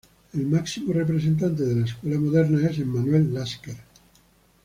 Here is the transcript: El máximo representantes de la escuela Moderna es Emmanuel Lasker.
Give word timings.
El 0.33 0.47
máximo 0.47 0.93
representantes 0.93 1.69
de 1.69 1.75
la 1.75 1.85
escuela 1.85 2.19
Moderna 2.19 2.67
es 2.67 2.79
Emmanuel 2.79 3.31
Lasker. 3.35 3.77